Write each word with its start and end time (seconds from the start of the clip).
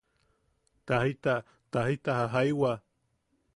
Tajita, 0.91 1.35
tajita 1.71 2.13
jajaiwa. 2.21 2.73